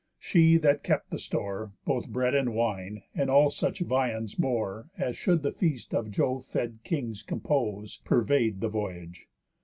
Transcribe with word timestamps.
She 0.17 0.57
that 0.57 0.81
kept 0.83 1.11
the 1.11 1.19
store, 1.19 1.73
Both 1.85 2.07
bread 2.09 2.33
and 2.33 2.55
wine, 2.55 3.03
and 3.13 3.29
all 3.29 3.51
such 3.51 3.81
viands 3.81 4.39
more, 4.39 4.89
As 4.97 5.15
should 5.15 5.43
the 5.43 5.51
feast 5.51 5.93
of 5.93 6.09
Jove 6.09 6.43
fed 6.47 6.79
kings 6.83 7.21
compose, 7.21 7.97
Purvey'd 7.97 8.61
the 8.61 8.67
voyage. 8.69 9.27